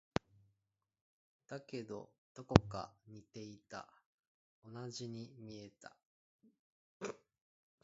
[1.47, 3.87] だけど、どこか似ていた。
[4.65, 5.95] 同じに見えた。